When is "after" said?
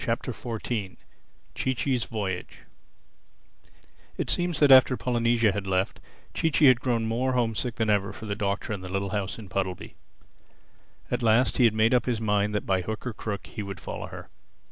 4.71-4.97